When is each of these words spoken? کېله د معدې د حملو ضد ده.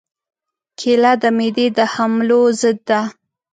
کېله 0.79 1.11
د 1.21 1.23
معدې 1.37 1.67
د 1.77 1.79
حملو 1.93 2.41
ضد 2.61 2.77
ده. 2.89 3.01